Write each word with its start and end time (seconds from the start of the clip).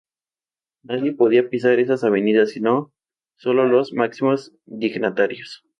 Nadie 0.83 1.13
podía 1.13 1.47
pisar 1.51 1.79
esas 1.79 2.03
avenidas, 2.03 2.49
sino 2.49 2.91
sólo 3.37 3.65
los 3.67 3.93
máximos 3.93 4.51
dignatarios. 4.65 5.63